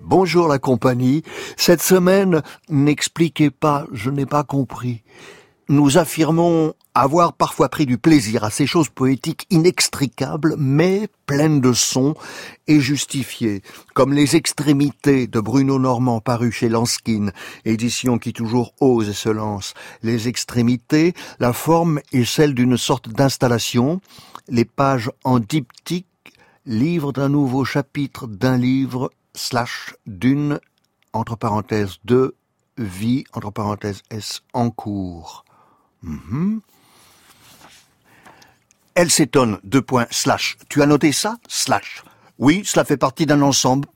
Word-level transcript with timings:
Bonjour 0.00 0.48
la 0.48 0.58
compagnie. 0.58 1.22
Cette 1.56 1.82
semaine, 1.82 2.42
n'expliquez 2.68 3.50
pas, 3.50 3.86
je 3.92 4.10
n'ai 4.10 4.26
pas 4.26 4.44
compris. 4.44 5.02
Nous 5.68 5.98
affirmons 5.98 6.74
avoir 6.94 7.32
parfois 7.32 7.68
pris 7.68 7.86
du 7.86 7.98
plaisir 7.98 8.44
à 8.44 8.50
ces 8.50 8.66
choses 8.66 8.88
poétiques 8.88 9.46
inextricables, 9.50 10.54
mais 10.56 11.08
pleines 11.26 11.60
de 11.60 11.72
sons 11.72 12.14
et 12.68 12.80
justifiées, 12.80 13.62
comme 13.92 14.12
les 14.12 14.36
extrémités 14.36 15.26
de 15.26 15.40
Bruno 15.40 15.78
Normand 15.78 16.20
paru 16.20 16.52
chez 16.52 16.68
Lanskin, 16.68 17.30
édition 17.64 18.18
qui 18.18 18.32
toujours 18.32 18.74
ose 18.80 19.08
et 19.08 19.12
se 19.12 19.28
lance. 19.28 19.74
Les 20.02 20.28
extrémités, 20.28 21.14
la 21.40 21.52
forme 21.52 22.00
est 22.12 22.24
celle 22.24 22.54
d'une 22.54 22.76
sorte 22.76 23.08
d'installation, 23.08 24.00
les 24.48 24.64
pages 24.64 25.10
en 25.24 25.40
diptyque, 25.40 26.06
livre 26.66 27.12
d'un 27.12 27.28
nouveau 27.28 27.64
chapitre 27.64 28.26
d'un 28.26 28.58
livre 28.58 29.12
slash 29.34 29.94
d'une, 30.06 30.58
entre 31.12 31.36
parenthèses, 31.36 31.98
de 32.04 32.34
vie, 32.76 33.24
entre 33.32 33.50
parenthèses, 33.50 34.02
S 34.10 34.42
en 34.52 34.70
cours. 34.70 35.44
Mhm. 36.02 36.60
Elle 38.94 39.10
s'étonne, 39.10 39.58
deux 39.62 39.82
points, 39.82 40.06
slash. 40.10 40.56
Tu 40.68 40.82
as 40.82 40.86
noté 40.86 41.12
ça? 41.12 41.36
Slash. 41.48 42.02
Oui, 42.38 42.62
cela 42.64 42.84
fait 42.84 42.96
partie 42.96 43.26
d'un 43.26 43.42
ensemble. 43.42 43.88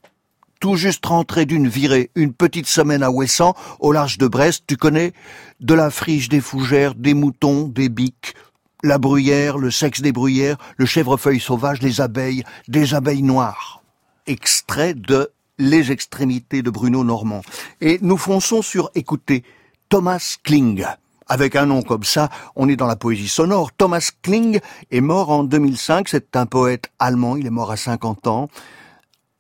Tout 0.61 0.77
juste 0.77 1.05
rentré 1.07 1.47
d'une 1.47 1.69
virée, 1.69 2.11
une 2.15 2.35
petite 2.35 2.67
semaine 2.67 3.03
à 3.03 3.11
Ouessant, 3.11 3.55
au 3.81 3.93
large 3.93 4.19
de 4.19 4.29
Brest, 4.29 4.65
tu 4.67 4.77
connais? 4.77 5.15
De 5.61 5.73
la 5.73 5.91
friche 5.91 6.29
des 6.29 6.43
fougères, 6.43 6.95
des 6.95 7.15
moutons, 7.15 7.67
des 7.67 7.89
biques, 7.89 8.35
la 8.83 8.99
bruyère, 8.99 9.59
le 9.59 9.71
sexe 9.71 10.01
des 10.01 10.13
bruyères, 10.13 10.57
le 10.77 10.87
chèvrefeuille 10.87 11.41
sauvage, 11.41 11.83
les 11.83 12.01
abeilles, 12.01 12.45
des 12.69 12.95
abeilles 12.95 13.23
noires. 13.23 13.83
Extrait 14.27 14.95
de 14.95 15.31
Les 15.59 15.93
extrémités 15.93 16.63
de 16.63 16.71
Bruno 16.71 17.05
Normand. 17.05 17.43
Et 17.83 17.99
nous 18.01 18.17
fonçons 18.17 18.63
sur, 18.63 18.91
écoutez, 18.95 19.45
Thomas 19.91 20.39
Kling. 20.43 20.87
Avec 21.29 21.55
un 21.55 21.67
nom 21.67 21.83
comme 21.83 22.05
ça, 22.05 22.31
on 22.57 22.67
est 22.69 22.77
dans 22.77 22.87
la 22.87 22.97
poésie 22.97 23.29
sonore. 23.29 23.73
Thomas 23.73 24.11
Kling 24.23 24.61
est 24.91 25.01
mort 25.01 25.31
en 25.31 25.45
2005, 25.45 26.09
c'est 26.09 26.35
un 26.35 26.47
poète 26.47 26.91
allemand, 26.99 27.37
il 27.37 27.47
est 27.47 27.51
mort 27.51 27.71
à 27.71 27.77
50 27.77 28.27
ans. 28.27 28.49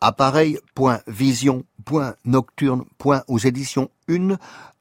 Appareil.vision.nocturne. 0.00 2.84
aux 3.26 3.38
éditions 3.38 3.90
1 4.08 4.36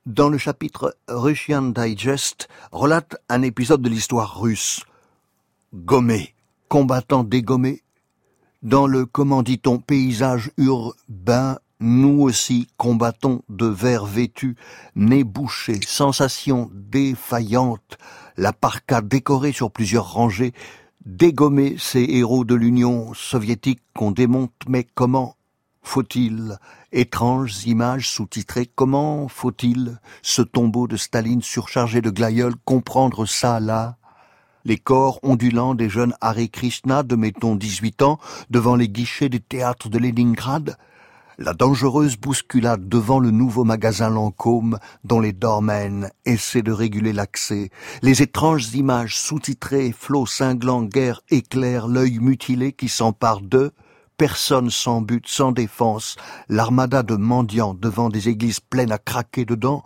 dans 0.09 0.29
le 0.29 0.39
chapitre 0.39 0.97
Russian 1.07 1.61
Digest, 1.61 2.47
relate 2.71 3.15
un 3.29 3.43
épisode 3.43 3.83
de 3.83 3.89
l'histoire 3.89 4.41
russe. 4.41 4.81
Gommé, 5.75 6.33
combattant 6.67 7.23
dégommé, 7.23 7.83
dans 8.63 8.87
le, 8.87 9.05
comment 9.05 9.43
dit-on, 9.43 9.77
paysage 9.77 10.49
urbain, 10.57 11.59
nous 11.79 12.21
aussi 12.21 12.67
combattons 12.75 13.43
de 13.49 13.67
verre 13.67 14.07
vêtu, 14.07 14.55
nez 14.95 15.23
bouché, 15.23 15.79
sensation 15.85 16.71
défaillante, 16.73 17.99
la 18.35 18.51
parka 18.51 19.01
décorée 19.01 19.51
sur 19.51 19.69
plusieurs 19.69 20.11
rangées, 20.11 20.53
dégommer 21.05 21.75
ces 21.77 22.01
héros 22.01 22.45
de 22.45 22.55
l'Union 22.55 23.13
soviétique 23.13 23.81
qu'on 23.95 24.09
démonte, 24.09 24.53
mais 24.67 24.87
comment 24.95 25.35
faut-il 25.89 26.59
Étranges 26.91 27.65
images 27.65 28.09
sous-titrées, 28.09 28.69
comment 28.75 29.27
faut-il, 29.27 29.99
ce 30.21 30.43
tombeau 30.43 30.87
de 30.87 30.95
Staline 30.95 31.41
surchargé 31.41 31.99
de 31.99 32.11
glaïeuls, 32.11 32.53
comprendre 32.63 33.25
ça 33.25 33.59
là? 33.59 33.97
Les 34.65 34.77
corps 34.77 35.19
ondulants 35.23 35.73
des 35.73 35.89
jeunes 35.89 36.13
Hare 36.21 36.47
Krishna 36.53 37.01
de 37.01 37.15
mettons 37.15 37.55
18 37.55 38.03
ans 38.03 38.19
devant 38.51 38.75
les 38.75 38.87
guichets 38.87 39.29
des 39.29 39.39
théâtres 39.39 39.89
de 39.89 39.97
Leningrad, 39.97 40.77
la 41.39 41.53
dangereuse 41.53 42.17
bousculade 42.17 42.87
devant 42.87 43.17
le 43.17 43.31
nouveau 43.31 43.63
magasin 43.63 44.11
Lancôme 44.11 44.77
dont 45.03 45.19
les 45.19 45.33
dormènes 45.33 46.11
essaient 46.23 46.61
de 46.61 46.71
réguler 46.71 47.13
l'accès, 47.13 47.71
les 48.03 48.21
étranges 48.21 48.75
images 48.75 49.17
sous-titrées, 49.17 49.91
flots 49.97 50.27
cinglants, 50.27 50.83
guerre 50.83 51.21
éclair, 51.31 51.87
l'œil 51.87 52.19
mutilé 52.19 52.73
qui 52.73 52.89
s'empare 52.89 53.41
d'eux, 53.41 53.71
personne 54.19 54.69
sans 54.69 54.99
but, 54.99 55.25
sans 55.29 55.53
défense, 55.53 56.17
l'armada 56.49 57.03
de 57.03 57.15
mendiants 57.15 57.73
devant 57.73 58.09
des 58.09 58.27
églises 58.27 58.59
pleines 58.59 58.91
à 58.91 58.97
craquer 58.97 59.45
dedans, 59.45 59.81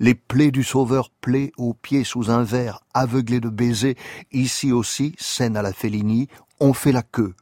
les 0.00 0.14
plaies 0.14 0.50
du 0.50 0.64
sauveur 0.64 1.10
plaies 1.20 1.52
aux 1.58 1.74
pieds 1.74 2.02
sous 2.02 2.30
un 2.30 2.44
verre, 2.44 2.80
aveuglés 2.94 3.40
de 3.40 3.50
baisers, 3.50 3.94
ici 4.32 4.72
aussi, 4.72 5.14
scène 5.18 5.54
à 5.54 5.60
la 5.60 5.74
Fellini, 5.74 6.28
on 6.60 6.72
fait 6.72 6.92
la 6.92 7.02
queue. 7.02 7.34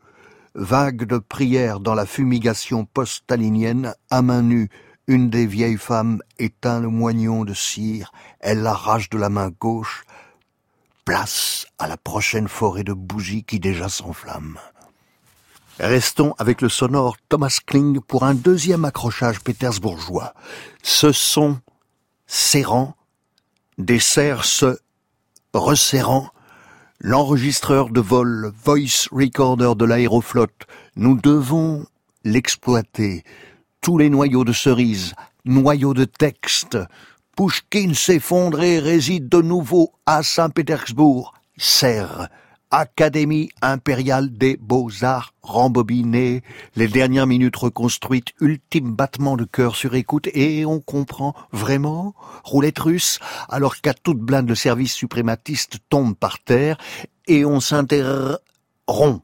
Vague 0.57 1.05
de 1.05 1.19
prières 1.19 1.79
dans 1.79 1.95
la 1.95 2.07
fumigation 2.07 2.87
post-stalinienne, 2.87 3.95
à 4.11 4.21
main 4.21 4.43
nue, 4.43 4.69
une 5.07 5.31
des 5.31 5.47
vieilles 5.47 5.79
femmes 5.79 6.23
éteint 6.41 6.81
le 6.81 6.89
moignon 6.89 7.45
de 7.45 7.55
cire, 7.55 8.11
elle 8.41 8.63
l'arrache 8.63 9.11
de 9.11 9.19
la 9.19 9.29
main 9.29 9.51
gauche, 9.61 10.03
place 11.05 11.67
à 11.79 11.87
la 11.87 11.97
prochaine 11.97 12.49
forêt 12.49 12.83
de 12.83 12.95
bougies 12.95 13.45
qui 13.45 13.61
déjà 13.61 13.89
s'enflamme. 13.89 14.59
Restons 15.83 16.33
avec 16.39 16.61
le 16.61 16.69
sonore 16.69 17.17
Thomas 17.29 17.59
Kling 17.67 17.99
pour 17.99 18.23
un 18.23 18.35
deuxième 18.35 18.85
accrochage 18.85 19.41
pétersbourgeois. 19.41 20.33
Ce 20.85 21.11
son 21.11 21.59
serrant, 22.29 22.95
des 23.79 23.99
serres 23.99 24.45
se 24.45 24.79
resserrant, 25.53 26.29
l'enregistreur 27.01 27.91
de 27.91 28.01
vol, 28.01 28.53
voice 28.65 29.09
recorder 29.11 29.75
de 29.75 29.85
l'aéroflotte, 29.85 30.69
nous 30.95 31.17
devons 31.21 31.85
l'exploiter. 32.23 33.25
Tous 33.81 33.99
les 33.99 34.09
noyaux 34.09 34.45
de 34.45 34.53
cerises, 34.53 35.15
noyaux 35.45 35.95
de 35.95 36.05
texte. 36.05 36.79
Pushkin 37.37 37.93
s'effondrer 37.93 38.79
réside 38.79 39.29
de 39.29 39.43
nouveau 39.43 39.91
à 40.07 40.23
Saint-Pétersbourg. 40.23 41.35
Serre. 41.57 42.29
Académie 42.75 43.51
impériale 43.61 44.33
des 44.33 44.57
beaux-arts 44.57 45.35
rembobinée, 45.43 46.43
les 46.75 46.89
dernières 46.89 47.27
minutes 47.27 47.57
reconstruites, 47.57 48.33
ultime 48.41 48.95
battement 48.95 49.37
de 49.37 49.45
cœur 49.45 49.77
sur 49.77 49.95
écoute, 49.95 50.29
et 50.33 50.65
on 50.65 50.81
comprend 50.81 51.35
vraiment, 51.53 52.15
roulette 52.45 52.79
russe, 52.79 53.19
alors 53.51 53.77
qu'à 53.83 53.93
toute 53.93 54.21
blinde 54.21 54.49
le 54.49 54.55
service 54.55 54.95
suprématiste 54.95 55.81
tombe 55.91 56.17
par 56.17 56.39
terre, 56.39 56.79
et 57.27 57.45
on 57.45 57.61
s'interrompt. 57.61 59.23